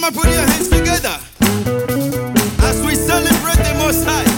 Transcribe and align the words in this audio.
Come 0.00 0.14
and 0.14 0.16
put 0.16 0.32
your 0.32 0.40
hands 0.40 0.68
together 0.68 1.18
as 2.62 2.82
we 2.86 2.94
celebrate 2.94 3.62
the 3.62 3.74
Most 3.76 4.06
High. 4.06 4.29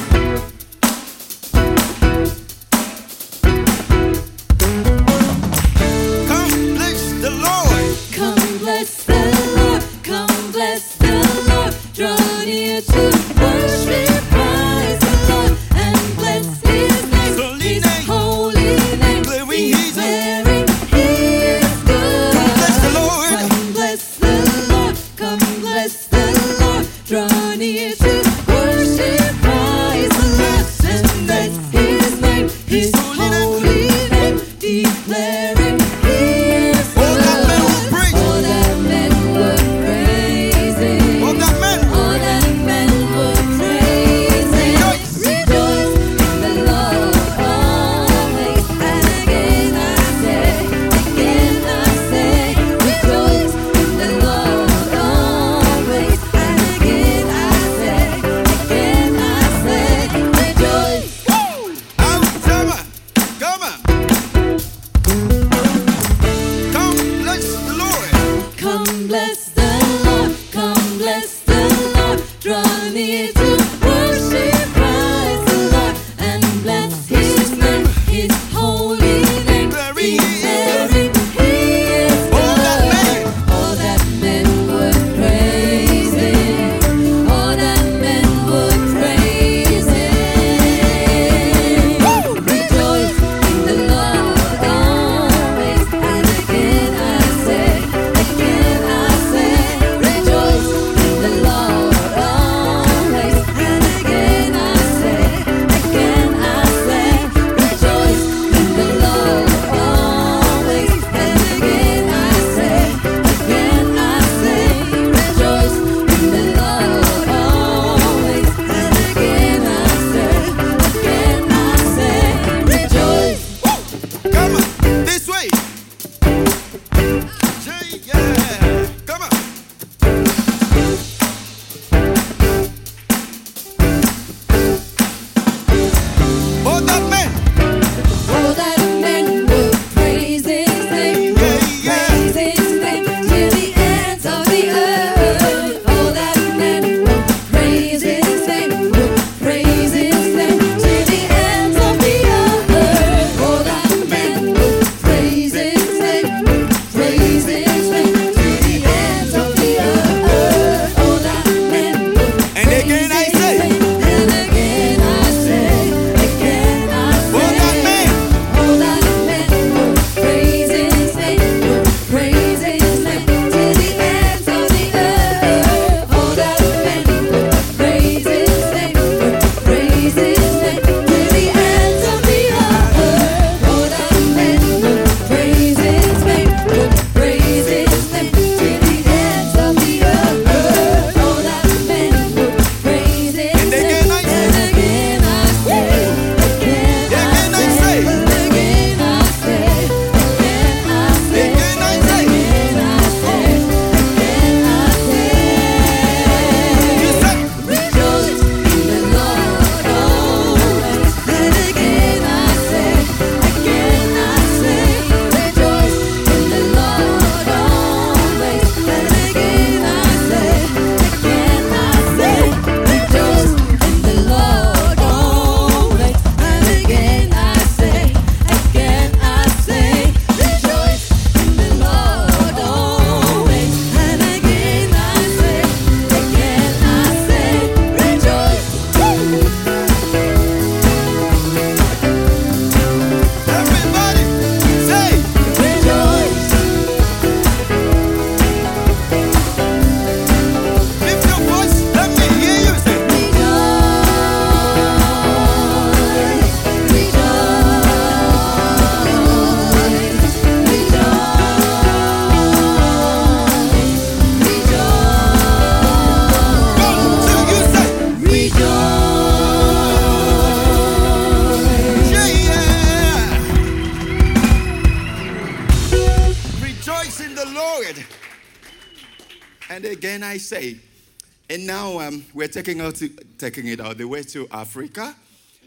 not 283.01 283.11
taking 283.39 283.69
it 283.69 283.81
all 283.81 283.95
the 283.95 284.05
way 284.05 284.23
to 284.23 284.47
Africa. 284.51 285.15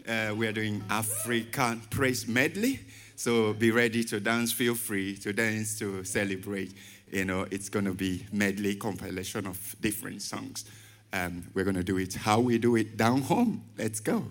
Uh, 0.08 0.34
we 0.36 0.46
are 0.46 0.52
doing 0.52 0.82
African 0.88 1.80
praise 1.90 2.28
medley. 2.28 2.80
So 3.16 3.52
be 3.52 3.70
ready 3.70 4.04
to 4.04 4.20
dance, 4.20 4.52
feel 4.52 4.74
free 4.74 5.16
to 5.18 5.32
dance, 5.32 5.78
to 5.78 6.04
celebrate. 6.04 6.74
You 7.10 7.24
know, 7.24 7.46
it's 7.50 7.68
going 7.68 7.86
to 7.86 7.94
be 7.94 8.26
medley 8.32 8.76
compilation 8.76 9.46
of 9.46 9.76
different 9.80 10.22
songs. 10.22 10.64
Um, 11.12 11.44
we're 11.54 11.64
going 11.64 11.76
to 11.76 11.84
do 11.84 11.96
it 11.98 12.14
how 12.14 12.40
we 12.40 12.58
do 12.58 12.76
it 12.76 12.96
down 12.96 13.22
home. 13.22 13.64
Let's 13.78 14.00
go. 14.00 14.24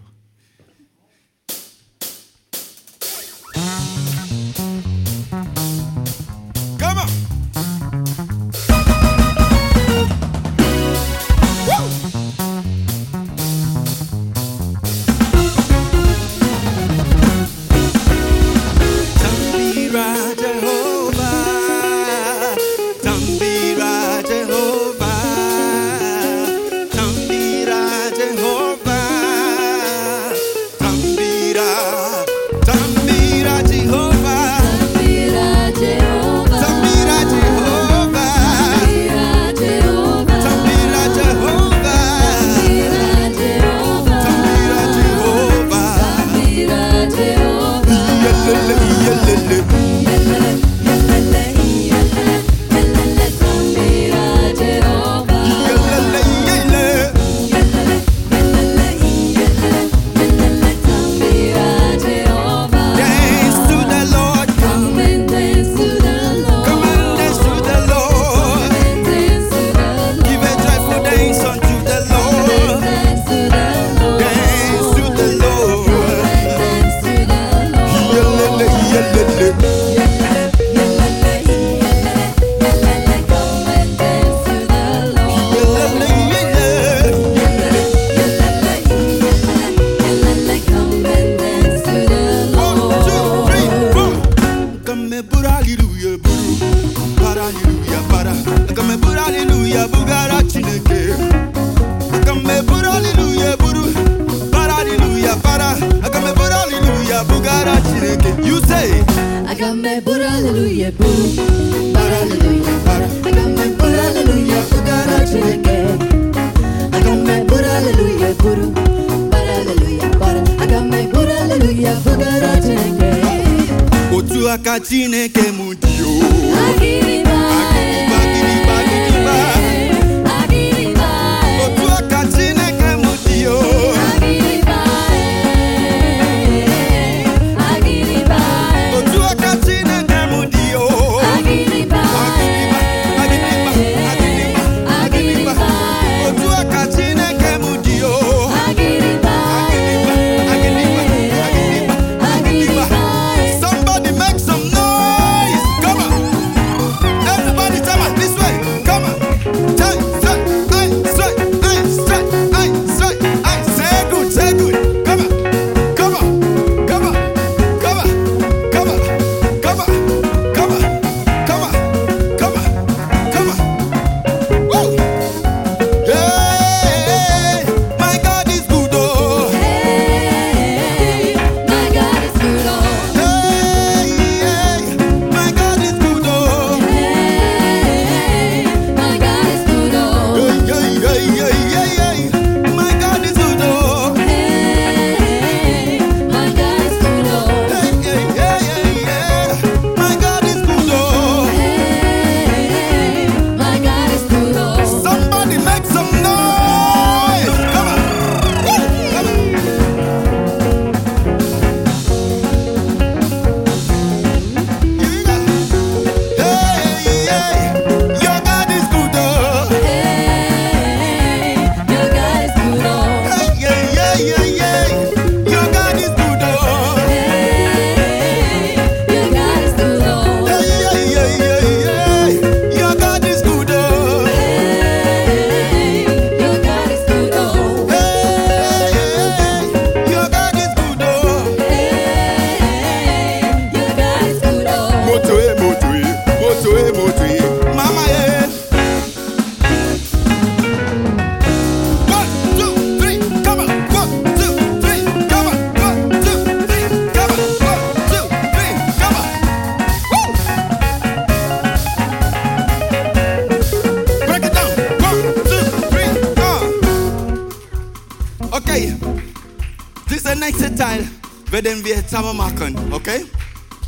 nächste, 270.26 270.36
nächste 270.36 270.76
Teil 270.76 271.08
werden 271.52 271.84
wir 271.84 272.06
zusammen 272.08 272.38
machen, 272.38 272.76
okay? 272.92 273.26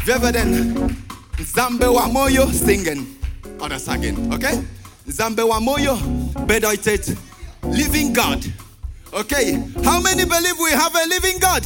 Wir 0.06 0.22
werden 0.22 0.96
Nzambe 1.40 1.88
Moyo 2.12 2.48
singen 2.52 3.08
oder 3.60 3.80
sagen, 3.80 4.32
okay? 4.32 4.60
Nzambe 5.06 5.44
Moyo 5.60 5.98
bedeutet 6.46 7.16
Living 7.72 8.14
God. 8.14 8.46
Okay, 9.12 9.58
how 9.84 10.00
many 10.02 10.26
believe 10.26 10.58
we 10.60 10.72
have 10.72 10.96
a 10.96 11.08
living 11.08 11.40
God? 11.40 11.64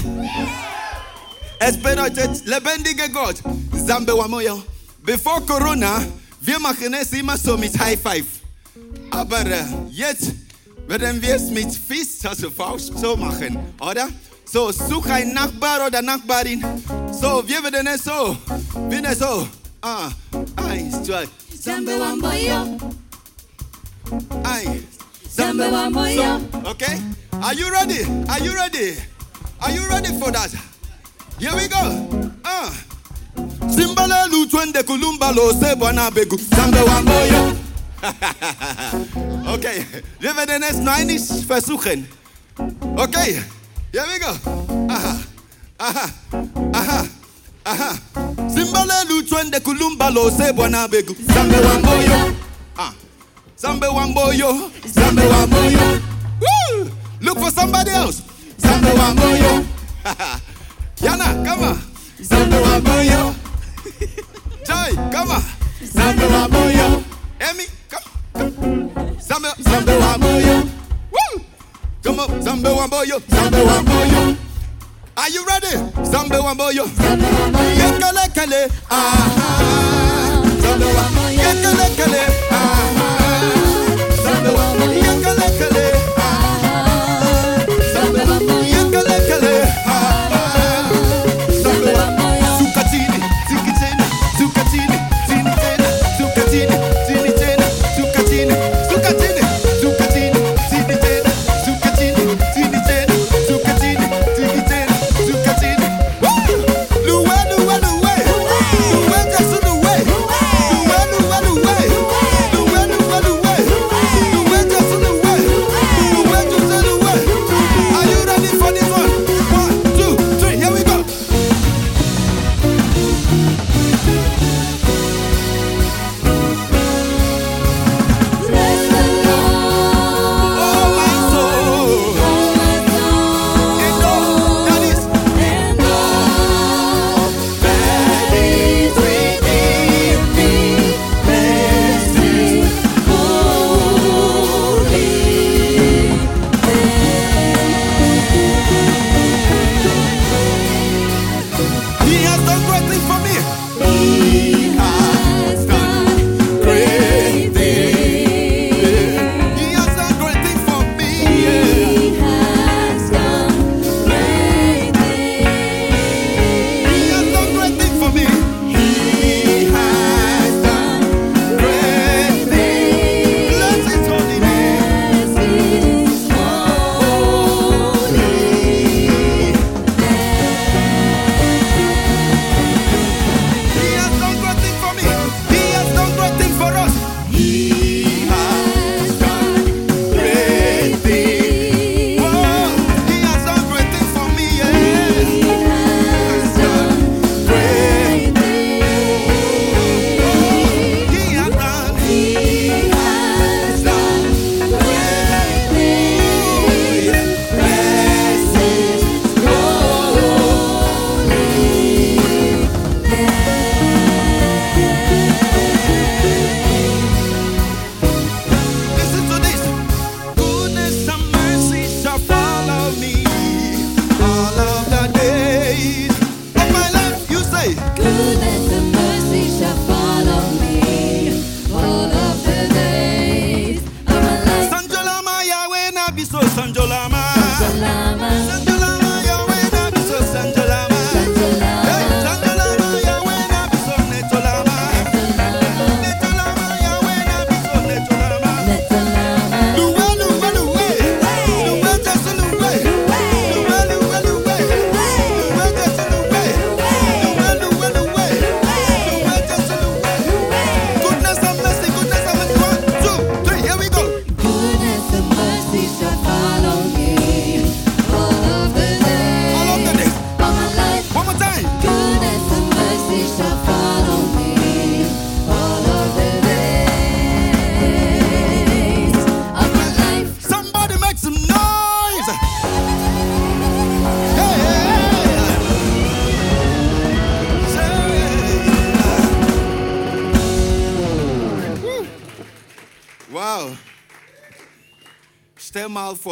Es 1.59 1.75
bedeutet 1.77 2.45
lebendiger 2.45 3.09
Gott. 3.09 3.41
Nzambe 3.73 4.13
wa 4.17 4.27
Moyo. 4.27 4.63
Corona, 5.47 6.05
wir 6.39 6.59
machen 6.59 6.93
es 6.93 7.11
immer 7.13 7.37
so 7.37 7.57
mit 7.57 7.77
High 7.77 7.99
Five. 7.99 8.25
Aber 9.09 9.45
äh, 9.45 9.63
jetzt 9.89 10.31
werden 10.87 11.21
wir 11.21 11.35
es 11.35 11.49
mit 11.49 11.73
Fist, 11.75 12.25
also 12.25 12.49
Faust, 12.49 12.97
so 12.97 13.17
machen, 13.17 13.57
oder? 13.79 14.07
So 14.51 14.71
zoek 14.89 15.05
hij 15.07 15.23
nachtbaar 15.23 15.81
of 15.81 15.89
de 15.89 16.01
nachtbaarin. 16.01 16.65
Zo, 17.21 17.43
wie 17.45 17.53
hebben 17.53 17.87
er 17.87 17.97
zo? 17.97 18.37
Binnen 18.89 19.15
zo. 19.15 19.47
Ah, 19.79 20.05
ay 20.55 20.91
zwei. 21.03 21.27
Zambe 21.61 21.97
wamboyo. 21.97 22.75
Ay. 24.43 24.87
Zambe 25.35 25.69
wamboyo. 25.69 26.39
Okay. 26.63 27.01
Are 27.41 27.55
you 27.55 27.69
ready? 27.69 28.05
Are 28.27 28.43
you 28.43 28.53
ready? 28.53 28.95
Are 29.57 29.73
you 29.73 29.87
ready 29.87 30.19
for 30.19 30.31
that? 30.31 30.49
Here 31.39 31.55
we 31.55 31.67
go. 31.67 32.07
Ah. 32.43 32.71
Simbala 33.75 34.25
lutwende 34.27 34.83
kulumba 34.83 35.31
lo 35.31 35.53
sebwana 35.53 36.11
begu. 36.11 36.37
Zambe 36.55 36.79
wamboyo. 36.81 37.55
okay. 39.53 39.85
Wir 40.19 40.35
werden 40.35 40.63
es 40.63 40.77
neunisch 40.77 41.45
versuchen. 41.47 42.07
Okay. 42.97 43.41
Here 43.91 44.03
we 44.07 44.19
go. 44.19 44.31
Aha, 44.89 45.23
aha, 45.79 46.05
aha, 46.73 47.07
aha. 47.65 47.97
Simbala 48.49 49.03
lutwende 49.03 49.59
kulumbalo 49.59 50.31
sebwana 50.31 50.87
begu. 50.87 51.15
Zambe 51.33 51.57
wamboyo. 51.57 52.35
Ah. 52.77 52.91
Zambe 53.57 53.87
wamboyo. 53.87 54.71
Zambe 54.95 55.21
wamboyo. 55.25 56.01
Woo! 56.41 56.89
Look 57.21 57.39
for 57.39 57.51
somebody 57.51 57.91
else. 57.91 58.21
Zambe 58.57 58.89
wamboyo. 58.91 59.65
Yana, 61.03 61.25
come 61.45 61.63
on. 61.63 61.81
Zambe 62.21 62.55
wamboyo. 62.57 63.35
Joy, 64.67 64.95
come 65.11 65.31
on. 65.31 65.43
Zambe 65.83 66.25
wamboyo. 66.25 67.03
Come. 67.39 67.65
Zambe, 69.19 69.49
Zambe 69.59 69.91
wamboyo 69.97 70.63
wambo, 72.21 72.43
zambe 72.43 72.69
wambo 72.69 73.03
boy, 73.05 73.19
zambe 73.29 73.57
wambo 73.61 73.91
yo. 73.91 74.35
Are 75.17 75.29
you 75.33 75.45
ready? 75.45 75.77
Zambe 76.11 76.37
boy, 76.37 76.69
yo. 76.71 76.83
kale, 78.35 78.67
ah 78.89 78.95
ha, 78.95 80.41
Zambe 80.61 80.85
wambo, 80.85 81.21
kale, 81.97 82.21
ah 82.51 82.55
ha, 82.97 83.07
Zambe 84.23 84.49
wambo, 84.49 84.85
yekele 84.93 85.47
kele, 85.57 85.91
aha. 86.17 86.20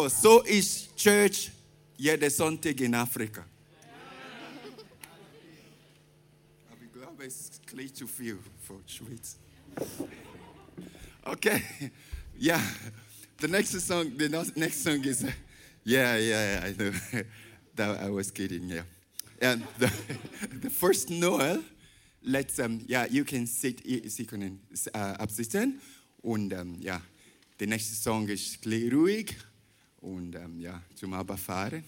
purpose. 0.03 0.21
So 0.21 0.43
is 0.45 0.87
church, 0.95 1.51
yet 1.97 2.19
the 2.19 2.29
something 2.29 2.77
in 2.79 2.93
Africa. 2.93 3.43
I'll 6.69 6.77
be 6.77 6.87
glad 6.87 7.25
it's 7.25 7.59
clear 7.65 7.87
to 7.89 8.07
feel 8.07 8.37
for 8.59 8.77
Schwitz. 8.87 9.35
Okay, 11.27 11.61
yeah. 12.37 12.61
The 13.37 13.47
next 13.47 13.79
song, 13.81 14.17
the 14.17 14.29
next 14.55 14.83
song 14.83 15.03
is, 15.05 15.23
uh, 15.23 15.31
yeah, 15.83 16.17
yeah, 16.17 16.63
I 16.63 16.75
know. 16.77 16.91
that 17.75 18.01
I 18.01 18.09
was 18.09 18.31
kidding, 18.31 18.67
yeah. 18.67 18.81
And 19.41 19.63
the, 19.77 19.91
the 20.61 20.69
first 20.69 21.09
Noel, 21.09 21.63
let's, 22.23 22.59
um, 22.59 22.81
yeah, 22.85 23.05
you 23.09 23.23
can 23.23 23.47
sit, 23.47 23.81
sit, 24.11 24.27
sitzen, 24.27 24.57
uh, 24.93 25.15
absitzen. 25.19 25.79
and 26.23 26.53
um, 26.53 26.75
yeah. 26.79 26.99
the 27.57 27.65
next 27.65 28.03
song 28.03 28.27
is 28.27 28.57
Klei 28.61 28.91
ruhig. 28.91 29.33
Und 30.01 30.35
um, 30.35 30.59
ja, 30.59 30.81
zum 30.95 31.13
Abfahren. 31.13 31.83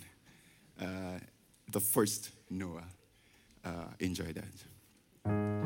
Uh, 0.79 1.19
the 1.71 1.79
first 1.79 2.31
Noel. 2.49 2.83
Uh, 3.63 3.93
enjoy 3.99 4.33
that. 4.33 5.60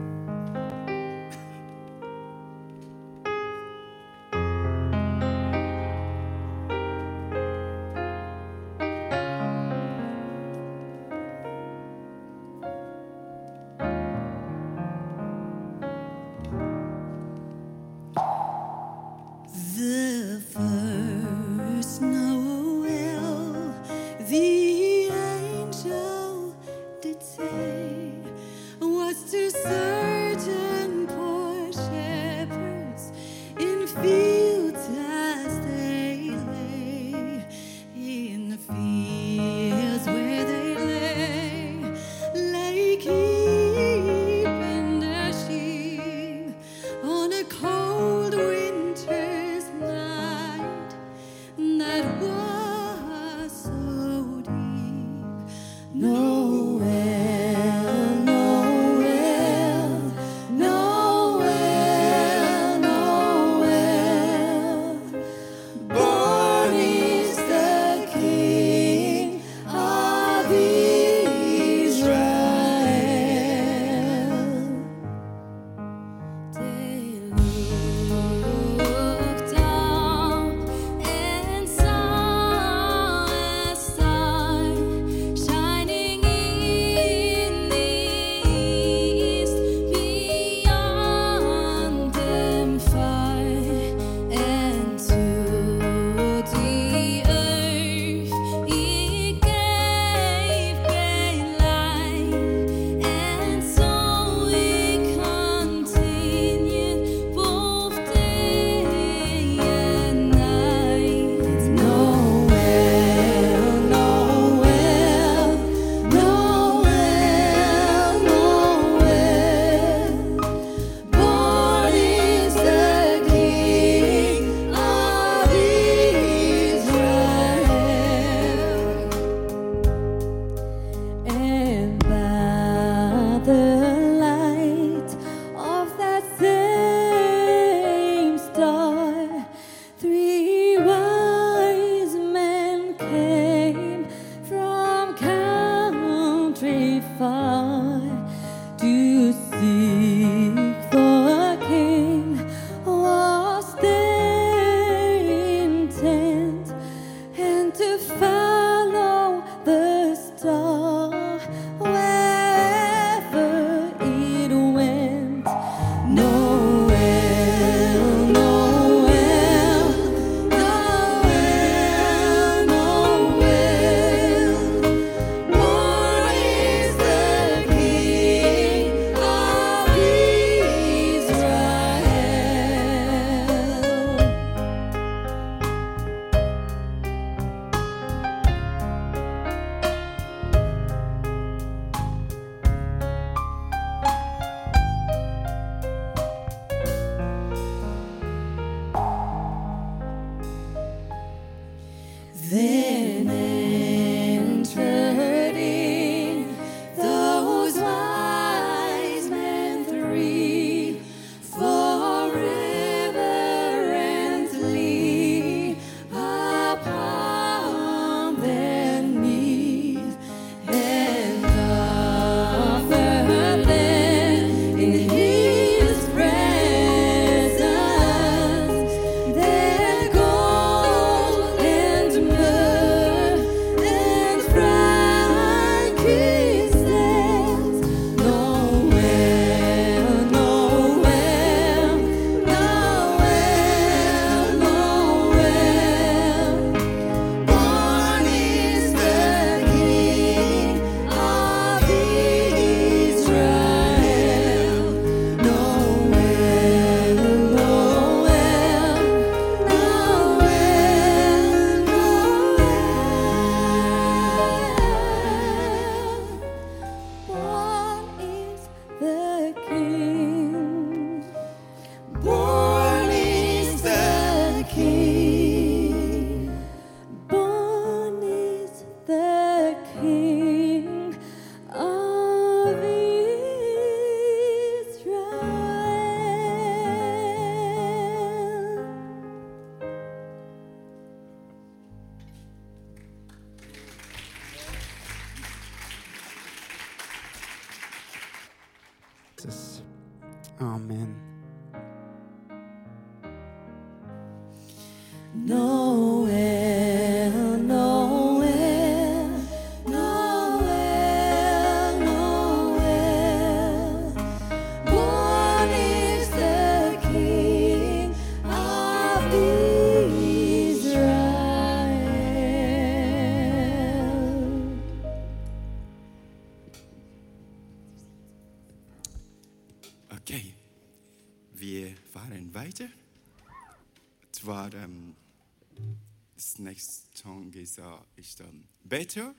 Das 336.36 336.60
nächste 336.60 337.18
Song 337.18 337.52
ist, 337.54 337.80
uh, 337.80 338.00
ist 338.16 338.42
um, 338.42 338.66
Better, 338.84 339.34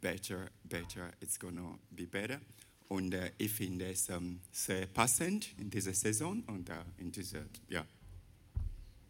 Better, 0.00 0.50
Better, 0.64 1.12
it's 1.20 1.38
gonna 1.38 1.78
be 1.90 2.06
better. 2.06 2.40
Und 2.88 3.12
äh, 3.14 3.32
ich 3.38 3.52
finde 3.52 3.90
es 3.90 4.08
ähm, 4.08 4.40
sehr 4.50 4.86
passend 4.86 5.54
in 5.58 5.70
dieser 5.70 5.92
Saison 5.92 6.42
und 6.44 6.68
äh, 6.70 6.74
in 6.96 7.12
dieser, 7.12 7.44
ja, 7.68 7.86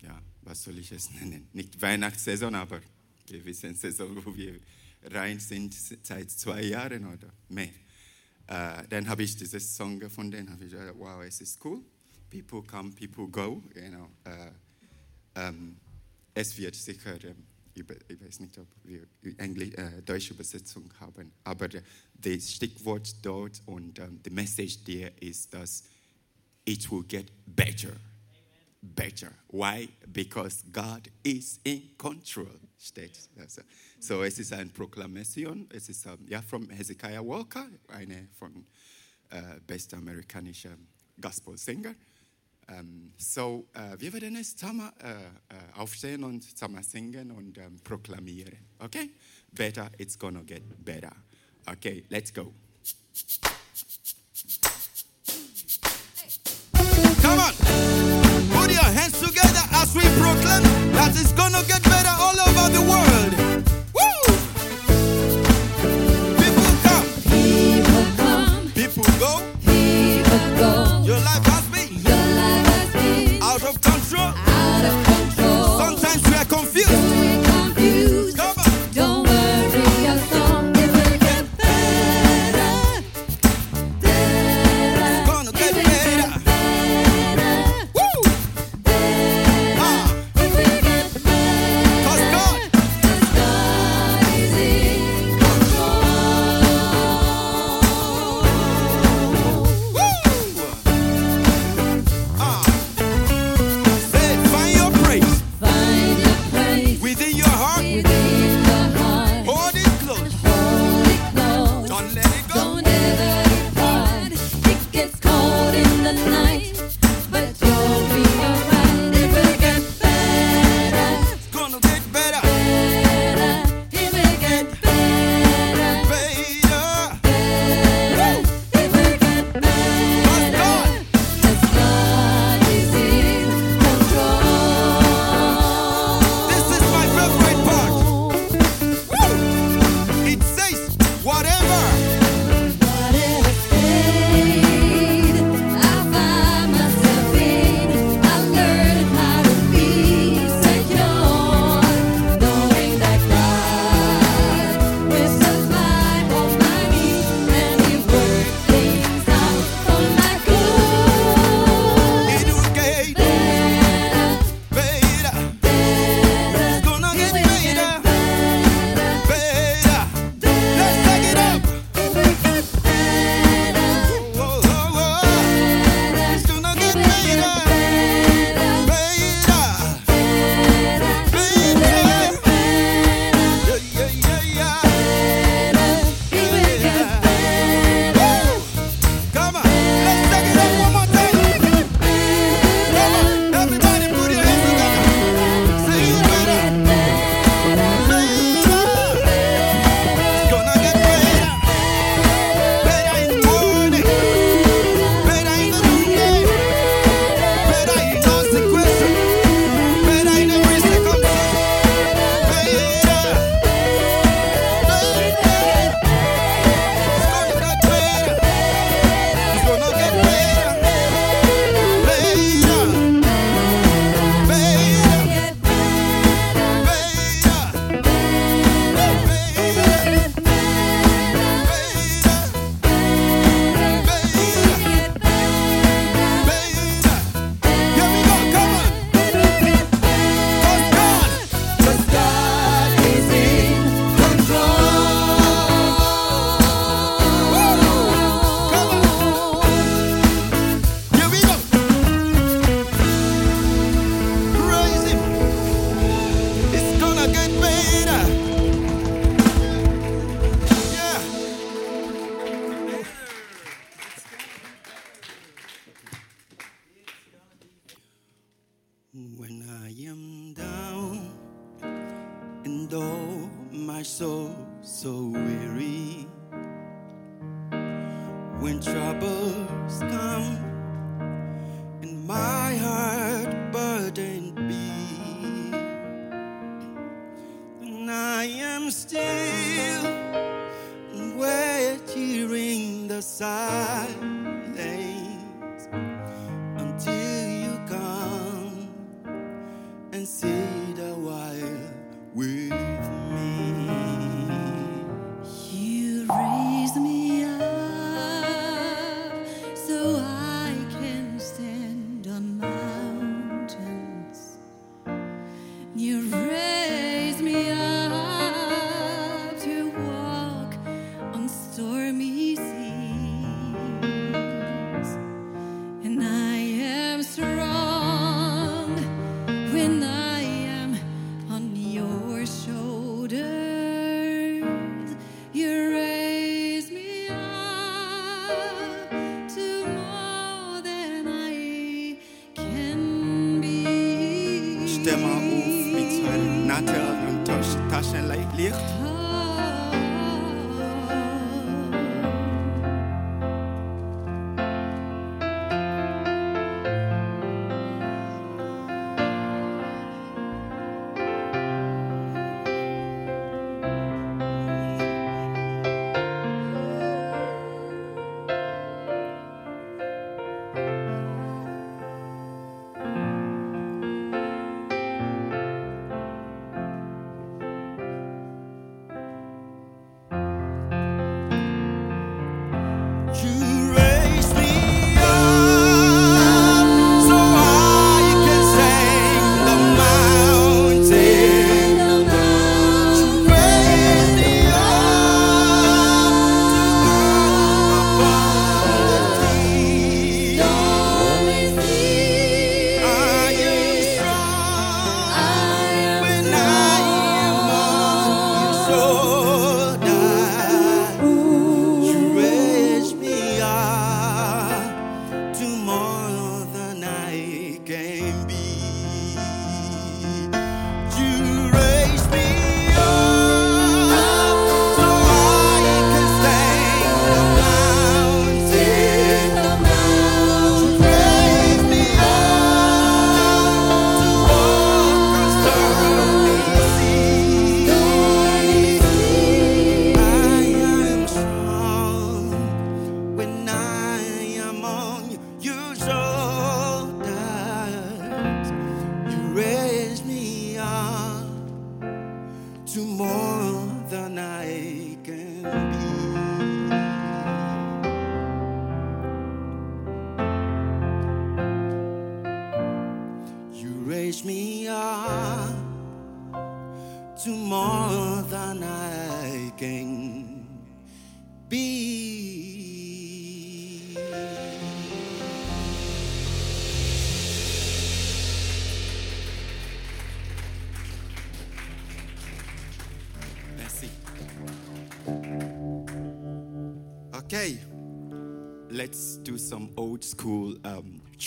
ja, 0.02 0.22
was 0.42 0.64
soll 0.64 0.78
ich 0.78 0.90
es 0.92 1.11
nennen? 1.11 1.48
Nicht 1.52 1.81
Weihnachtssaison, 1.81 2.54
aber 2.54 2.81
wir 3.28 3.44
wissen 3.44 3.74
Saison, 3.74 4.24
wo 4.24 4.35
wir 4.37 4.59
rein 5.04 5.38
sind 5.38 5.74
seit 5.74 6.31
zwei 6.31 6.64
Jahren 6.64 7.07
oder 7.07 7.33
mehr. 7.48 7.70
Äh, 8.46 8.88
dann 8.88 9.09
habe 9.09 9.22
ich 9.22 9.37
dieses 9.37 9.76
Song 9.76 10.00
gefunden, 10.00 10.50
habe 10.50 10.64
ich 10.64 10.72
gedacht, 10.72 10.94
wow, 10.96 11.22
es 11.22 11.40
ist 11.40 11.64
cool. 11.64 11.83
People 12.31 12.62
come, 12.62 12.92
people 12.92 13.28
go, 13.28 13.62
you 13.74 13.88
know. 13.90 14.11
Äh, 14.24 14.50
ähm, 15.35 15.76
es 16.38 16.57
wird 16.57 16.77
sicher, 16.77 17.18
ähm, 17.24 17.44
ich 17.74 17.88
weiß 17.88 18.40
nicht, 18.40 18.57
ob 18.59 18.68
wir 18.85 19.07
Englisch, 19.38 19.74
äh, 19.74 20.03
deutsche 20.03 20.35
Übersetzung 20.35 20.88
haben, 21.01 21.33
aber 21.42 21.68
das 21.68 22.53
Stichwort 22.53 23.16
dort 23.22 23.61
und 23.66 23.98
ähm, 23.98 24.20
die 24.22 24.31
Message 24.31 24.85
there 24.85 25.12
ist, 25.20 25.53
dass 25.53 25.83
it 26.64 26.88
will 26.90 27.03
get 27.03 27.33
better. 27.44 27.96
Better. 28.81 29.33
Why? 29.48 29.88
Because 30.07 30.64
God 30.72 31.11
is 31.24 31.59
in 31.64 31.96
control. 31.98 32.61
Steht. 32.79 33.18
Also, 33.37 33.62
so 33.98 34.22
es 34.22 34.38
ist 34.38 34.53
eine 34.53 34.70
Proklamation. 34.70 35.66
Es 35.70 35.88
ist 35.88 36.07
ähm, 36.07 36.24
ja 36.29 36.40
von 36.40 36.70
Hezekiah 36.70 37.27
Walker, 37.27 37.68
einer 37.88 38.29
von 38.38 38.64
äh, 39.31 39.59
bester 39.66 39.96
amerikanischer 39.96 40.79
Gospel-Singer. 41.20 41.96
Ähm, 42.70 43.12
so, 43.16 43.66
uh, 43.74 43.78
äh, 43.78 44.00
wir 44.00 44.12
werden 44.12 44.37
es 44.37 44.54
zusammen 44.54 44.90
äh, 45.00 45.12
äh, 45.12 45.18
aufstehen 45.74 46.22
und 46.22 46.42
zusammen 46.42 46.83
singen 46.83 47.31
und 47.31 47.57
ähm, 47.57 47.81
proklamieren. 47.83 48.59
Okay? 48.78 49.11
Better, 49.52 49.90
it's 49.98 50.18
gonna 50.18 50.42
get 50.42 50.62
better. 50.85 51.12
Okay, 51.66 52.04
let's 52.11 52.33
go. 52.33 52.52
Come 57.22 57.40
on! 57.40 57.54
Put 58.52 58.70
your 58.70 58.85
hands 58.85 59.18
together 59.18 59.62
as 59.72 59.94
we 59.94 60.02
proclaim 60.20 60.62
that 60.92 61.14
it's 61.16 61.33
gonna 61.33 61.62
get 61.64 61.83
better 61.85 62.14
all 62.18 62.38
over 62.38 62.68
the 62.70 62.83
world. 62.83 63.47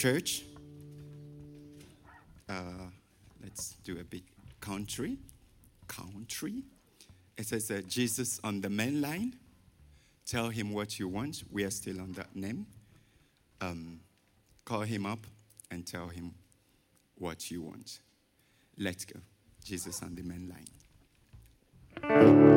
church. 0.02 0.46
Uh, 2.50 2.90
let's 3.44 3.76
do 3.84 4.00
a 4.00 4.04
big 4.04 4.24
country. 4.60 5.20
Country. 5.88 6.64
It 7.38 7.46
says 7.46 7.70
uh, 7.70 7.82
Jesus 7.88 8.40
on 8.44 8.62
the 8.62 8.70
main 8.70 9.00
line. 9.00 9.36
Tell 10.26 10.50
him 10.50 10.74
what 10.74 10.98
you 10.98 11.08
want. 11.08 11.44
We 11.52 11.66
are 11.66 11.70
still 11.70 12.02
on 12.02 12.14
that 12.14 12.36
name. 12.36 12.66
Um, 13.62 14.00
call 14.66 14.82
him 14.82 15.06
up 15.06 15.28
and 15.70 15.86
tell 15.86 16.08
him 16.08 16.34
what 17.20 17.52
you 17.52 17.62
want. 17.62 18.00
Let's 18.80 19.06
go. 19.06 19.20
Jesus 19.64 20.02
on 20.02 20.16
the 20.16 20.24
main 20.24 20.52
line. 22.02 22.51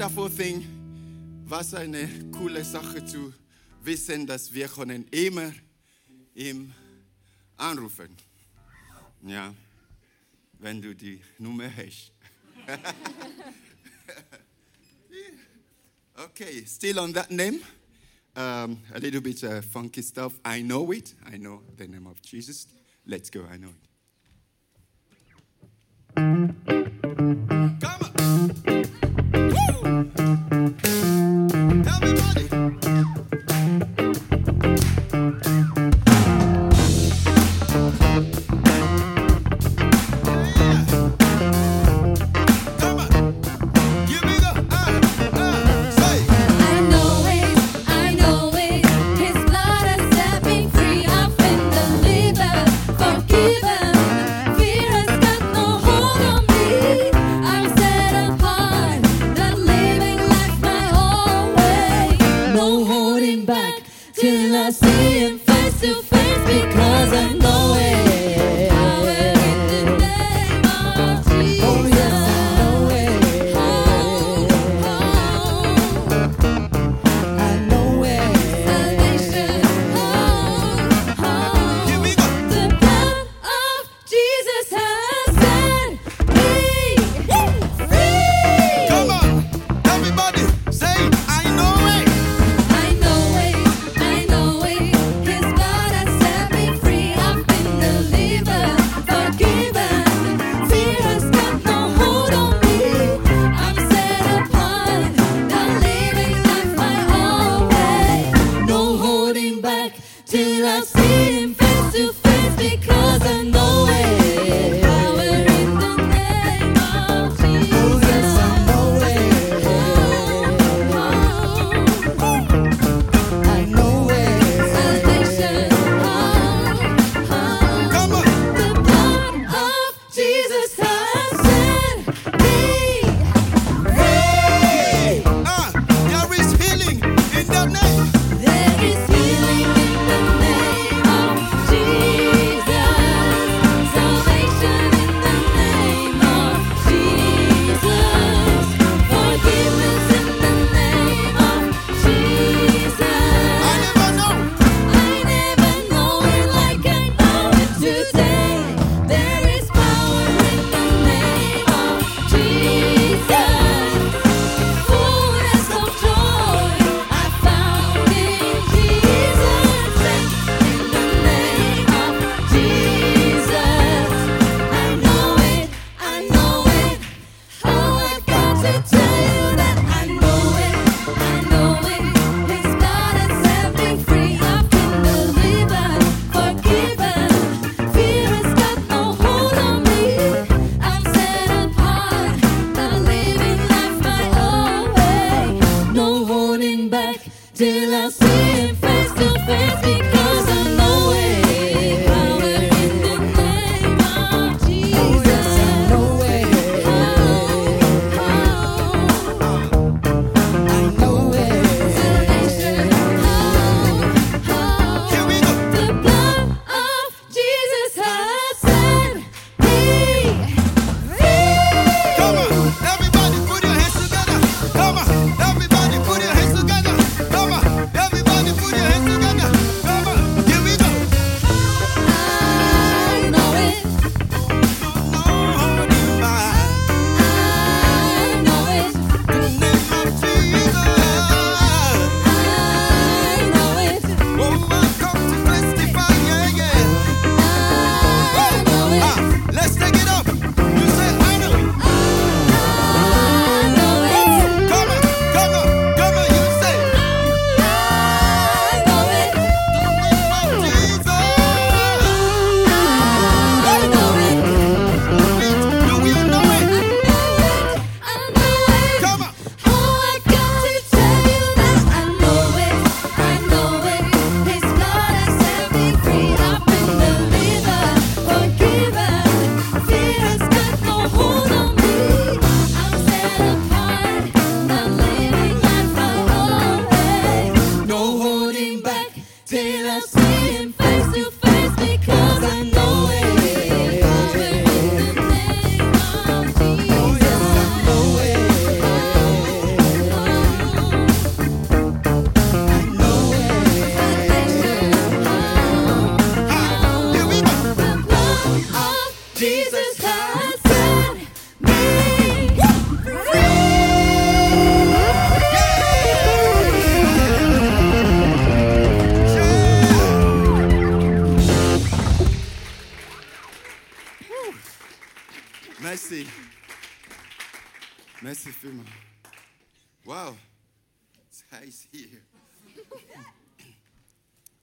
wonderful 0.00 0.30
thing. 0.30 0.64
Was 1.46 1.74
eine 1.74 2.08
coole 2.32 2.64
Sache 2.64 3.04
zu 3.04 3.34
wissen, 3.82 4.26
dass 4.26 4.50
wir 4.50 4.66
können 4.66 5.06
immer 5.10 5.52
ihm 6.34 6.72
anrufen. 7.58 8.08
Ja, 9.22 9.54
wenn 10.58 10.80
du 10.80 10.94
die 10.94 11.20
Nummer 11.38 11.68
hast. 11.76 12.12
okay, 16.24 16.64
still 16.66 16.98
on 16.98 17.12
that 17.12 17.30
name. 17.30 17.60
Um, 18.34 18.78
a 18.94 18.98
little 18.98 19.20
bit 19.20 19.44
uh, 19.44 19.60
funky 19.60 20.00
stuff. 20.00 20.32
I 20.46 20.62
know 20.62 20.92
it. 20.92 21.14
I 21.30 21.36
know 21.36 21.60
the 21.76 21.86
name 21.86 22.06
of 22.06 22.22
Jesus. 22.22 22.66
Let's 23.04 23.28
go. 23.28 23.44
I 23.52 23.58
know 23.58 23.68
it. 26.16 27.59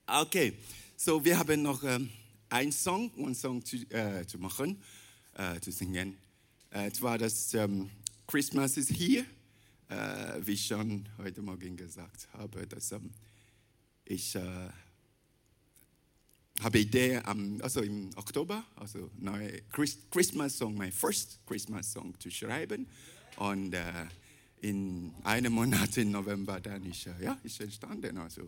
Okay, 0.09 0.53
so 0.95 1.25
wir 1.25 1.37
haben 1.37 1.63
noch 1.63 1.83
ähm, 1.83 2.09
einen 2.49 2.71
Song, 2.71 3.11
einen 3.17 3.35
Song 3.35 3.65
zu, 3.65 3.75
äh, 3.89 4.25
zu 4.25 4.39
machen, 4.39 4.81
äh, 5.33 5.59
zu 5.59 5.69
singen. 5.69 6.17
Äh, 6.71 6.91
zwar 6.91 7.17
das 7.17 7.53
ähm, 7.53 7.89
Christmas 8.25 8.77
is 8.77 8.87
here, 8.89 9.25
äh, 9.89 10.39
wie 10.45 10.53
ich 10.53 10.65
schon 10.65 11.09
heute 11.17 11.41
Morgen 11.41 11.75
gesagt 11.75 12.29
habe, 12.31 12.65
dass 12.65 12.93
ähm, 12.93 13.11
ich 14.05 14.33
äh, 14.35 14.69
habe 16.61 16.79
Idee 16.79 17.17
am, 17.17 17.59
also 17.61 17.81
im 17.81 18.09
Oktober, 18.15 18.63
also 18.77 19.11
neue 19.19 19.61
Chris, 19.63 19.97
Christmas 20.09 20.57
Song, 20.57 20.73
mein 20.75 20.93
first 20.93 21.41
Christmas 21.45 21.91
Song 21.91 22.17
zu 22.17 22.31
schreiben. 22.31 22.87
Und 23.35 23.73
äh, 23.73 24.05
in 24.61 25.13
einem 25.23 25.51
Monat 25.51 25.97
im 25.97 26.11
November 26.11 26.61
dann 26.61 26.85
ist, 26.85 27.07
äh, 27.07 27.25
ja, 27.25 27.37
ist 27.43 27.59
entstanden. 27.59 28.17
Also, 28.17 28.43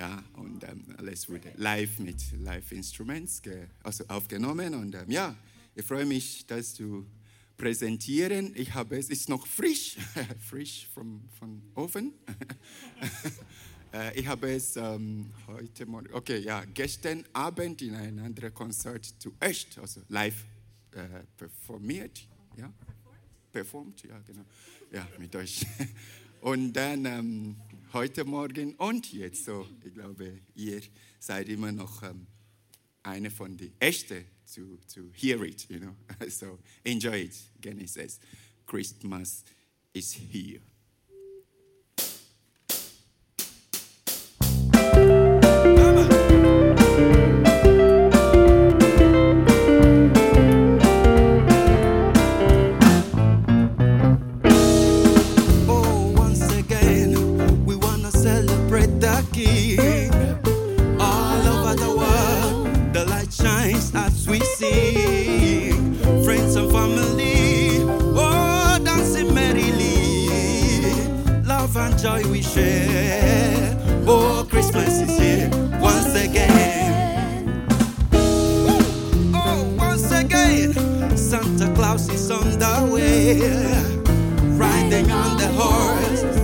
ja, 0.00 0.24
und 0.32 0.64
ähm, 0.64 0.82
alles 0.96 1.28
wurde 1.28 1.52
live 1.56 1.98
mit 1.98 2.16
Live-Instruments 2.32 3.42
also 3.82 4.04
aufgenommen. 4.08 4.74
Und 4.74 4.94
ähm, 4.94 5.10
ja, 5.10 5.36
ich 5.74 5.84
freue 5.84 6.06
mich, 6.06 6.46
das 6.46 6.72
zu 6.72 7.06
präsentieren. 7.58 8.52
Ich 8.56 8.72
habe 8.72 8.96
es, 8.96 9.10
ist 9.10 9.28
noch 9.28 9.46
frisch, 9.46 9.98
frisch 10.48 10.88
vom, 10.94 11.28
vom 11.38 11.62
Ofen. 11.74 12.14
Äh, 13.92 14.20
ich 14.20 14.26
habe 14.28 14.52
es 14.52 14.76
ähm, 14.76 15.32
heute 15.48 15.84
Morgen, 15.84 16.14
okay, 16.14 16.38
ja, 16.38 16.62
gestern 16.64 17.24
Abend 17.32 17.82
in 17.82 17.96
ein 17.96 18.20
anderes 18.20 18.54
Konzert 18.54 19.04
zuerst, 19.18 19.80
also 19.80 20.02
live 20.08 20.44
äh, 20.92 21.24
performiert, 21.36 22.24
ja, 22.56 22.72
performt, 23.50 24.04
ja, 24.04 24.16
genau, 24.20 24.44
ja, 24.92 25.08
mit 25.18 25.34
euch. 25.34 25.66
Und 26.40 26.72
dann 26.72 27.04
ähm, 27.04 27.56
heute 27.92 28.24
Morgen 28.24 28.74
und 28.76 29.12
jetzt 29.12 29.44
so, 29.44 29.66
ich 29.84 29.92
glaube, 29.94 30.40
ihr 30.54 30.80
seid 31.18 31.48
immer 31.48 31.72
noch 31.72 32.02
ähm, 32.02 32.26
eine 33.02 33.30
von 33.30 33.56
den 33.56 33.72
ersten 33.80 34.24
zu, 34.44 34.78
zu 34.86 35.10
hear 35.12 35.42
it, 35.42 35.68
you 35.68 35.78
know. 35.78 35.94
So 36.28 36.58
enjoy 36.84 37.24
it. 37.24 37.36
Genesis, 37.60 38.20
Christmas 38.66 39.44
is 39.92 40.12
here. 40.12 40.60
On 85.70 86.39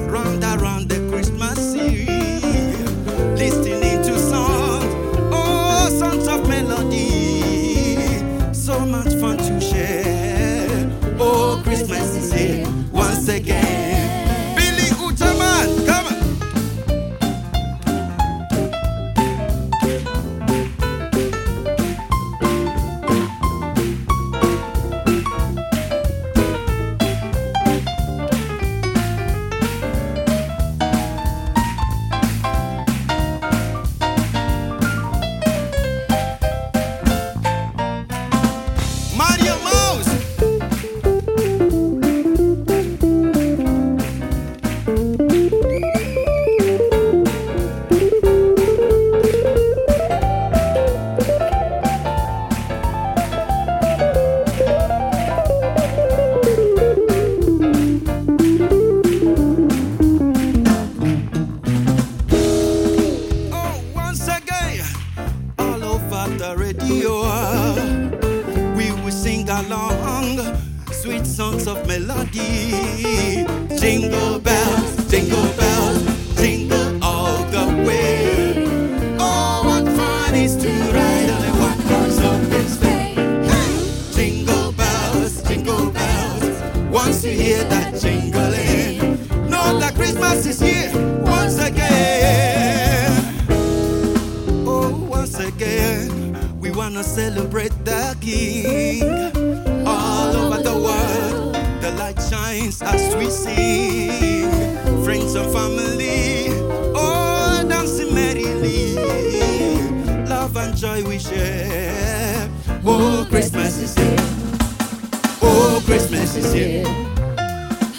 Christmas 116.27 116.45
is 116.45 116.53
here. 116.53 116.83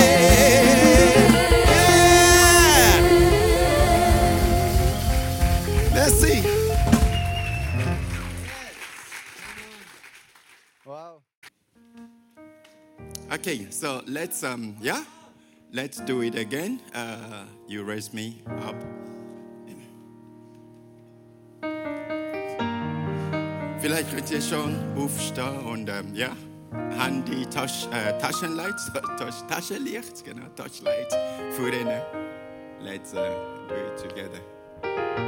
Let's 5.94 6.14
see. 6.14 6.42
Wow. 10.84 11.22
Okay, 13.30 13.68
so 13.70 14.02
let's 14.08 14.42
um 14.42 14.74
yeah, 14.80 15.04
let's 15.72 16.00
do 16.00 16.22
it 16.22 16.34
again. 16.34 16.80
Uh, 16.92 17.44
you 17.68 17.84
raise 17.84 18.12
me 18.12 18.42
up. 18.62 18.74
Vielleicht 23.80 24.10
könnt 24.12 24.30
ihr 24.30 24.42
schon 24.42 24.74
aufstehen 24.96 25.60
und 25.64 25.88
ähm, 25.88 26.12
ja, 26.12 26.30
Handy, 26.98 27.46
Tasch, 27.46 27.86
äh, 27.92 28.18
Taschenlicht, 28.18 28.74
Tasch, 29.18 29.42
Taschenlicht, 29.48 30.24
genau, 30.24 30.46
Taschenlicht, 30.56 31.12
für 31.52 31.70
vorne. 31.70 32.02
Let's 32.80 33.12
uh, 33.12 33.18
do 33.68 33.74
it 33.74 33.96
together. 33.96 35.27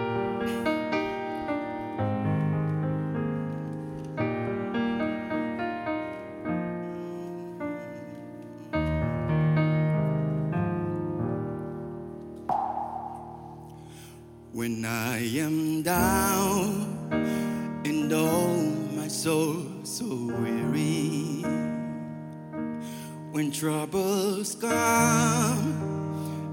troubles 23.60 24.54
come 24.54 24.70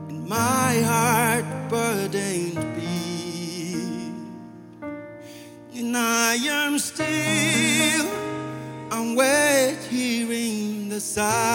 and 0.10 0.28
my 0.28 0.82
heart 0.82 1.46
burdened 1.70 2.76
be, 2.76 4.12
and 5.74 5.96
I 5.96 6.36
am 6.36 6.78
still, 6.78 8.08
I'm 8.92 9.16
wait 9.16 9.78
hearing 9.90 10.90
the 10.90 11.00
sound. 11.00 11.47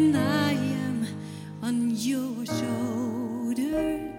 and 0.00 0.16
I 0.16 0.52
am 0.52 1.06
on 1.62 1.90
your 1.90 2.46
shoulders. 2.46 4.09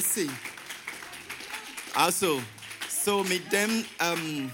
Merci. 0.00 0.30
Also, 1.94 2.40
so 3.04 3.22
mit 3.22 3.52
dem 3.52 3.84
ähm, 3.98 4.50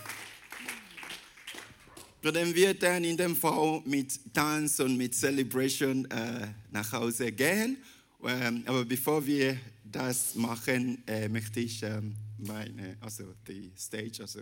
würden 2.20 2.53
wir 2.53 2.74
dann 2.74 3.05
in 3.05 3.16
dem 3.16 3.36
Fall 3.36 3.80
mit 3.84 4.34
Tanz 4.34 4.80
und 4.80 4.97
mit 4.97 5.14
Celebration 5.14 6.05
äh, 6.11 6.49
nach 6.72 6.90
Hause 6.90 7.30
gehen. 7.30 7.76
Ähm, 8.24 8.64
aber 8.66 8.84
bevor 8.84 9.24
wir 9.24 9.57
das 9.84 10.34
machen, 10.34 11.07
äh, 11.07 11.28
möchte 11.28 11.61
ich 11.61 11.80
ähm, 11.84 12.16
meine, 12.38 12.97
also 13.01 13.32
die 13.47 13.70
Stage, 13.78 14.22
also 14.22 14.40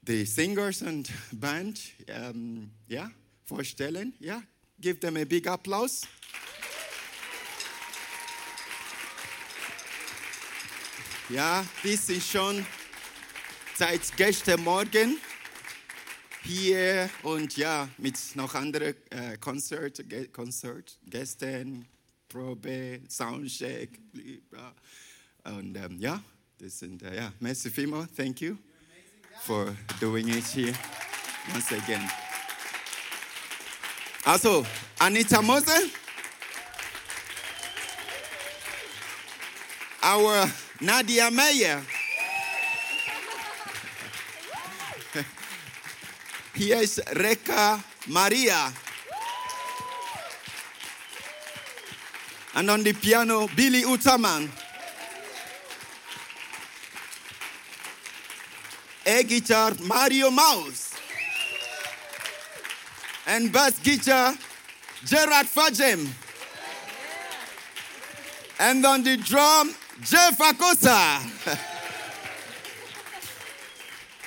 die 0.00 0.24
Singers 0.24 0.82
und 0.82 1.08
Band, 1.30 1.78
ähm, 2.08 2.68
ja, 2.88 3.08
vorstellen. 3.44 4.12
Ja, 4.18 4.42
give 4.80 4.98
them 4.98 5.16
a 5.18 5.24
big 5.24 5.46
applause. 5.46 6.04
Ja, 11.32 11.64
die 11.82 11.96
sind 11.96 12.22
schon 12.22 12.66
seit 13.74 14.14
gestern 14.18 14.62
Morgen 14.62 15.16
hier 16.42 17.08
und 17.22 17.56
ja, 17.56 17.88
mit 17.96 18.18
noch 18.34 18.54
anderen 18.54 18.94
äh, 19.08 19.38
Konzert, 19.38 20.04
Konzert, 20.30 20.98
Gästen, 21.06 21.86
Probe, 22.28 23.00
Soundcheck. 23.08 23.98
bla. 24.50 24.74
Und 25.44 25.74
ähm, 25.74 25.98
ja, 25.98 26.22
das 26.58 26.80
sind, 26.80 27.02
äh, 27.02 27.16
ja, 27.16 27.32
merci 27.40 27.70
vielmals, 27.70 28.12
thank 28.14 28.42
you 28.42 28.58
for 29.46 29.74
doing 30.00 30.28
it 30.28 30.44
here 30.54 30.74
once 31.54 31.72
again. 31.72 32.10
Also, 34.26 34.66
Anita 34.98 35.40
Mose, 35.40 35.88
our 40.02 40.50
Nadia 40.80 41.30
Meyer. 41.30 41.80
Here 46.54 46.78
is 46.78 47.00
Reka 47.14 47.82
Maria. 48.08 48.72
And 52.54 52.68
on 52.70 52.82
the 52.82 52.92
piano, 52.92 53.48
Billy 53.56 53.82
Utaman. 53.82 54.50
Air 59.06 59.22
guitar, 59.22 59.72
Mario 59.84 60.30
Mouse. 60.30 60.94
And 63.26 63.52
bass 63.52 63.78
guitar, 63.78 64.34
Gerard 65.04 65.46
Fajem. 65.46 66.08
And 68.60 68.84
on 68.84 69.02
the 69.02 69.16
drum, 69.16 69.74
Jeff 70.04 70.38
Akosa. 70.40 71.20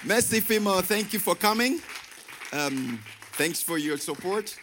Merci 0.04 0.42
Fimo, 0.42 0.82
thank 0.82 1.14
you 1.14 1.20
for 1.20 1.36
coming. 1.36 1.80
Um, 2.54 3.00
thanks 3.38 3.62
for 3.62 3.78
your 3.78 3.98
support. 3.98 4.56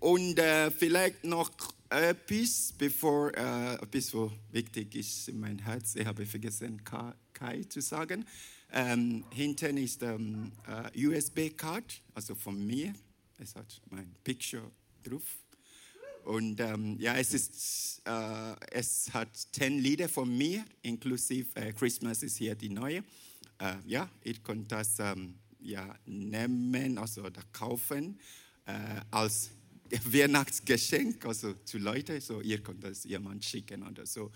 Und 0.00 0.38
äh, 0.38 0.70
vielleicht 0.70 1.24
noch 1.24 1.50
etwas, 1.88 2.72
bevor 2.76 3.32
äh, 3.36 3.74
etwas, 3.74 4.12
was 4.14 4.32
wichtig 4.50 4.94
ist 4.96 5.28
in 5.28 5.38
mein 5.40 5.58
Herz. 5.60 5.94
Ich 5.94 6.04
habe 6.06 6.26
vergessen, 6.26 6.82
Ka- 6.84 7.14
Kai 7.32 7.62
zu 7.68 7.80
sagen. 7.80 8.26
Ähm, 8.72 9.24
hinten 9.30 9.76
ist 9.76 10.02
ähm, 10.02 10.52
äh, 10.66 11.06
USB-Card, 11.06 12.02
also 12.14 12.34
von 12.34 12.66
mir. 12.66 12.92
Es 13.38 13.54
hat 13.54 13.80
mein 13.90 14.12
Picture 14.24 14.70
drauf. 15.04 15.22
Und 16.24 16.60
ähm, 16.60 16.96
ja, 16.98 17.16
es, 17.16 17.34
ist, 17.34 18.02
äh, 18.04 18.54
es 18.70 19.12
hat 19.12 19.36
zehn 19.52 19.78
Lieder 19.78 20.08
von 20.08 20.36
mir, 20.36 20.64
inklusive 20.82 21.54
äh, 21.56 21.72
Christmas 21.72 22.22
ist 22.22 22.36
hier 22.36 22.54
die 22.54 22.68
neue. 22.68 23.02
Äh, 23.58 23.76
ja, 23.86 24.08
ihr 24.22 24.38
könnt 24.38 24.70
das 24.70 24.98
ähm, 24.98 25.34
ja, 25.60 25.98
nehmen, 26.06 26.98
also 26.98 27.28
da 27.28 27.42
kaufen 27.52 28.18
äh, 28.66 29.00
als 29.10 29.50
Weihnachtsgeschenk, 30.04 31.24
also 31.24 31.54
zu 31.64 31.78
Leuten, 31.78 32.20
so 32.20 32.40
ihr 32.40 32.62
könnt 32.62 32.84
das 32.84 33.04
jemand 33.04 33.44
schicken 33.44 33.82
oder 33.82 34.06
so. 34.06 34.30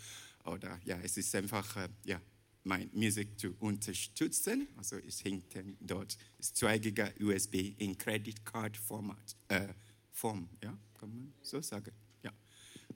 Oder 0.44 0.80
ja, 0.84 0.98
es 1.02 1.16
ist 1.16 1.34
einfach 1.34 1.76
äh, 1.76 1.88
ja, 2.04 2.20
mein 2.64 2.90
Musik 2.92 3.38
zu 3.38 3.54
unterstützen. 3.60 4.68
Also 4.76 4.96
es 4.96 5.24
hängt 5.24 5.54
dort, 5.80 6.16
ist 6.38 6.56
2 6.56 6.78
Giga 6.78 7.10
USB 7.20 7.74
in 7.78 7.96
Credit 7.96 8.44
Card 8.44 8.76
Format, 8.76 9.36
äh, 9.48 9.68
Form, 10.12 10.48
ja, 10.62 10.76
so 11.42 11.60
sagen. 11.60 11.92
Ja, 12.22 12.30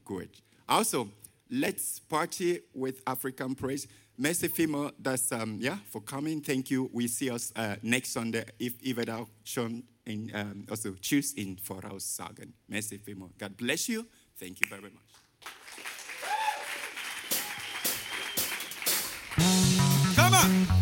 gut. 0.04 0.42
Also, 0.66 1.11
let's 1.48 2.00
party 2.00 2.61
with 2.74 3.02
African 3.06 3.54
praise. 3.54 3.88
Merci 4.16 4.48
vielmals, 4.48 4.92
dass, 4.98 5.32
um, 5.32 5.58
yeah, 5.61 5.78
for 5.90 6.02
coming. 6.02 6.42
Thank 6.42 6.70
you. 6.70 6.90
We 6.92 7.08
see 7.08 7.30
us 7.30 7.52
uh, 7.56 7.76
next 7.82 8.12
Sunday, 8.12 8.44
if 8.58 8.74
auch 9.08 9.28
schon 9.44 9.82
in, 10.04 10.30
um, 10.34 10.66
also 10.68 10.92
Tschüss 11.00 11.32
in 11.34 11.56
Voraus 11.56 12.16
sagen. 12.16 12.52
Merci 12.68 12.98
vielmals. 12.98 13.32
God 13.38 13.56
bless 13.56 13.88
you. 13.88 14.04
Thank 14.38 14.61
you 14.61 14.68
very 14.68 14.90
much. 14.90 15.11
Come 20.16 20.34
on. 20.34 20.80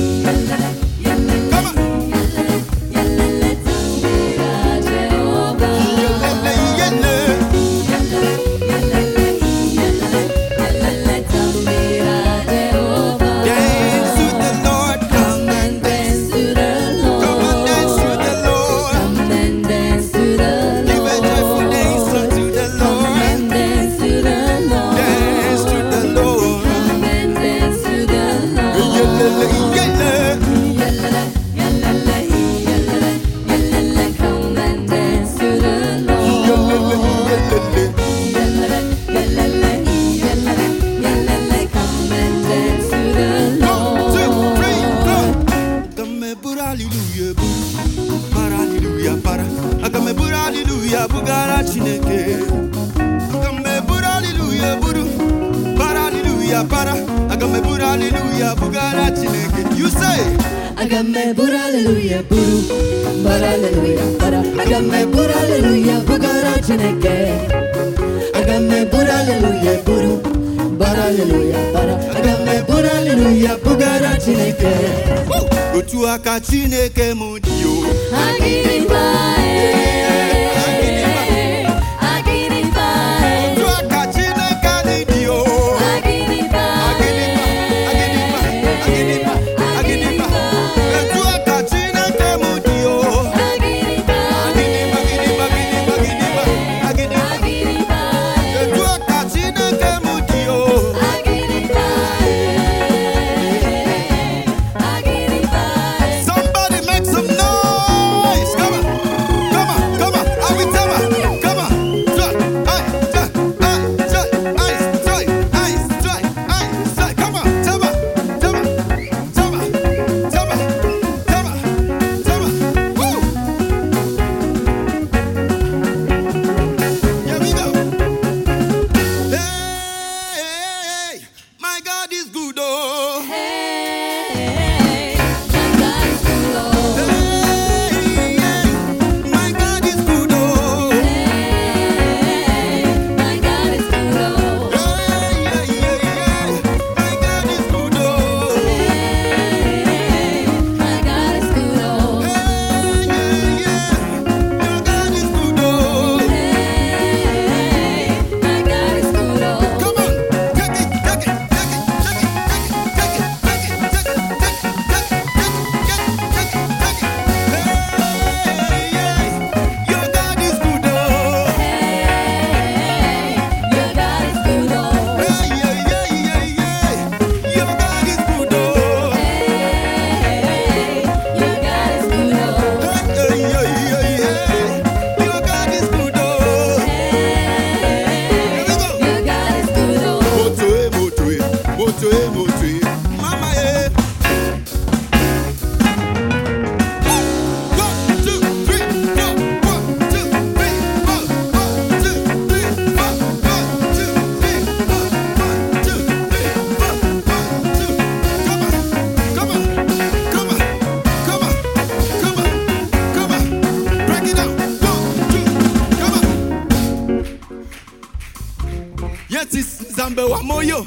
Zambe 220.20 220.32
wa 220.32 220.42
moyo. 220.42 220.86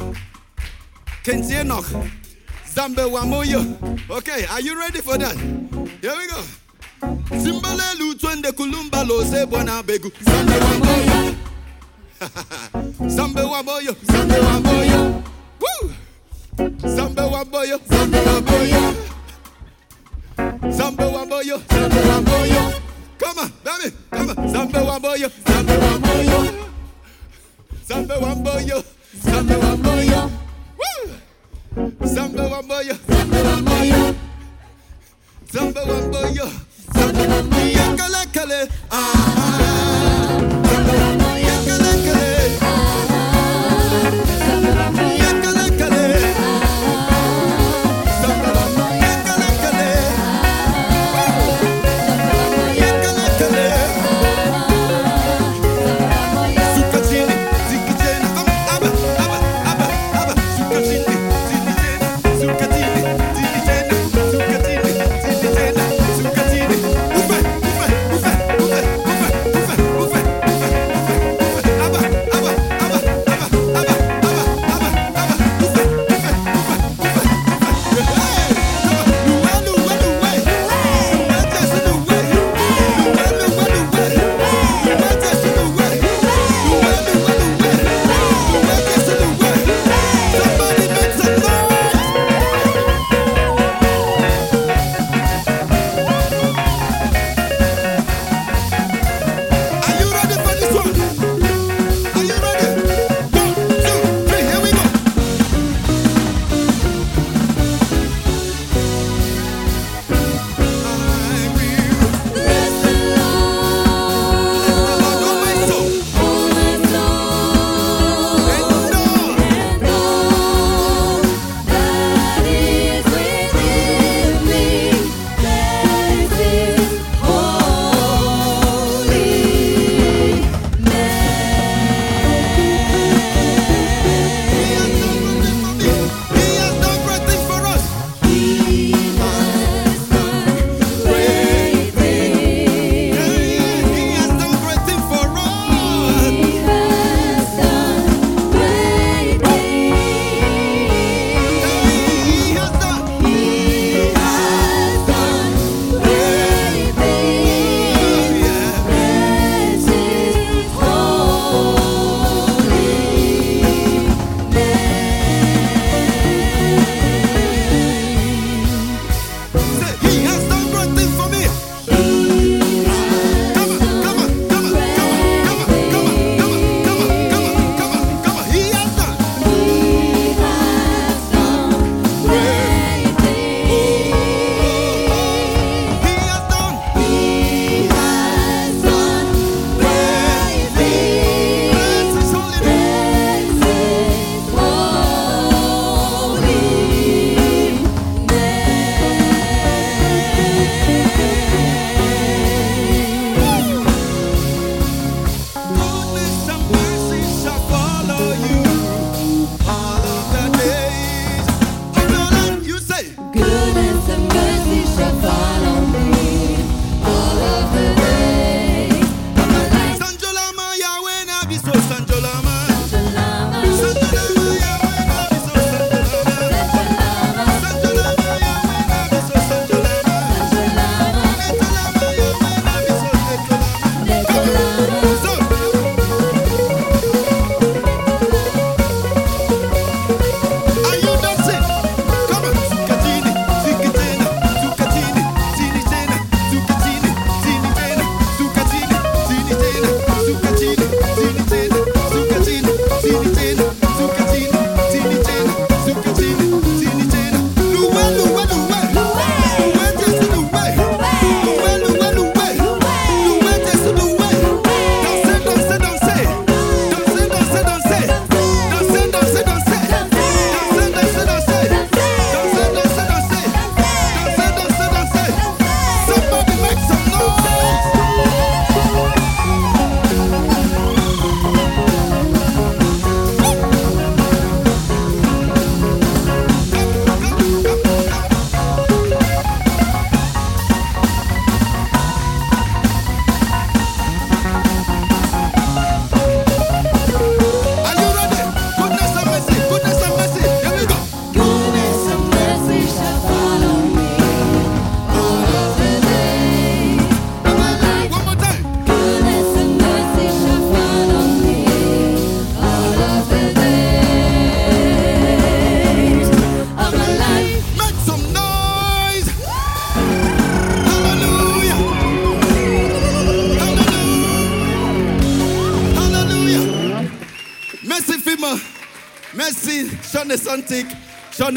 Kenzie 1.24 1.60
Enoch. 1.62 1.86
Zambe 2.76 3.02
wa 3.04 3.26
moyo. 3.26 3.66
Okay, 4.10 4.46
are 4.46 4.62
you 4.62 4.78
ready 4.78 5.02
for 5.02 5.18
that? 5.18 5.36
Here 6.02 6.14
we 6.16 6.28
go. 6.28 6.44
Simbalelu 7.42 8.14
twende 8.20 8.52
kulumba 8.52 9.04
lose 9.04 9.46
bwana 9.46 9.82
begu. 9.84 10.12
Zambe 10.22 10.54
wa 10.54 10.74
moyo. 10.86 11.36
Zambe 13.10 13.42
wa 13.42 13.64
moyo. 13.64 13.96
Zambe 14.04 14.40
wa 14.40 14.60
moyo. 14.60 15.24
Woo! 15.62 15.92
Zambe 16.96 17.22
wa 17.22 17.46
moyo. 17.46 17.80
Zambe 17.90 18.18
wa 18.20 18.42
moyo. 18.42 18.96
Zambe 20.78 21.04
wa 21.06 21.26
moyo. 21.26 21.62
Zambe 21.70 22.00
wa 22.10 22.22
moyo. 22.22 22.74
Come 23.20 23.40
on, 23.42 23.52
baby. 23.64 23.96
Come 24.12 24.30
on. 24.38 24.48
Zambe 24.54 24.78
wa 24.80 25.00
moyo. 25.00 25.30
Zambe 25.48 25.78
wa 25.78 26.00
moyo. 26.00 26.54
Zambe 27.88 28.14
wa 28.14 28.36
moyo. 28.36 28.84
Zambe 29.22 29.56
wa 29.56 29.78
moyo. 29.78 30.32
Woo! 30.80 31.10
Zambe 32.08 32.42
wa 32.42 32.62
moyo. 32.64 32.96
Zambe 33.10 33.38
wa 33.42 33.56
moyo. 33.62 34.16
Zambe 35.54 35.80
wa 35.80 36.02
moyo. 36.12 36.50
Zambe 36.94 37.22
wa 37.28 37.44
moyo. 37.44 37.74
Yakala 37.74 38.26
kale. 38.34 38.68
Ah. 38.92 38.98
Zambe 40.68 40.92
wa 40.92 41.14
moyo. 41.14 41.23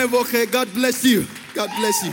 Woche. 0.09 0.51
God 0.51 0.73
bless 0.75 1.05
you. 1.05 1.27
God 1.55 1.71
bless 1.79 2.05
you. 2.05 2.13